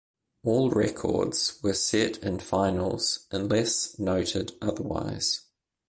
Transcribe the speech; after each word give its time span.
All 0.43 0.71
records 0.71 1.59
were 1.61 1.75
set 1.75 2.17
in 2.23 2.39
finals 2.39 3.27
unless 3.31 3.99
noted 3.99 4.53
otherwise. 4.59 5.41